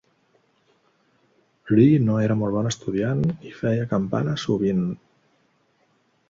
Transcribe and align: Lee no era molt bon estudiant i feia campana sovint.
Lee 1.79 1.99
no 2.05 2.15
era 2.27 2.37
molt 2.39 2.55
bon 2.55 2.69
estudiant 2.71 3.21
i 3.51 3.53
feia 3.59 3.85
campana 3.93 4.35
sovint. 4.47 4.83